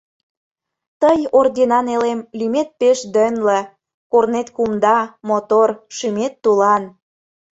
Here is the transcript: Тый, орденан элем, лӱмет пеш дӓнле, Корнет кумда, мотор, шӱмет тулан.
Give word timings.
Тый, 1.01 1.19
орденан 1.37 1.87
элем, 1.95 2.19
лӱмет 2.37 2.69
пеш 2.79 2.99
дӓнле, 3.15 3.59
Корнет 4.11 4.47
кумда, 4.55 4.97
мотор, 5.29 5.69
шӱмет 5.95 6.33
тулан. 6.43 6.83